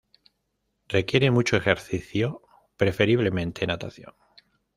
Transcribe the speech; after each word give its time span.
Requiere 0.87 1.29
mucho 1.29 1.57
ejercicio, 1.57 2.41
preferiblemente 2.75 3.67
natación. 3.67 4.15